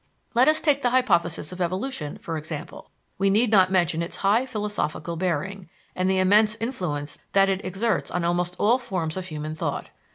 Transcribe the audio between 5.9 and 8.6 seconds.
and the immense influence that it exerts on almost